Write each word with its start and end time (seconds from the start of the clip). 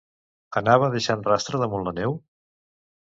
Anava 0.61 0.87
deixant 0.95 1.21
rastre 1.27 1.59
damunt 1.65 1.85
la 1.89 1.93
neu? 1.99 2.17